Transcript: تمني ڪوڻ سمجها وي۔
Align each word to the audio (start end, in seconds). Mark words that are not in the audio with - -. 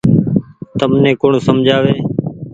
تمني 0.79 1.11
ڪوڻ 1.21 1.31
سمجها 1.47 1.77
وي۔ 1.83 1.93